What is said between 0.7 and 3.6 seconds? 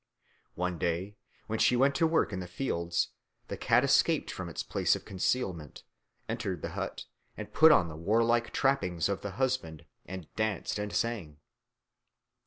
day, when she went to work in the fields, the